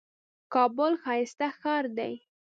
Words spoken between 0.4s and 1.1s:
کابل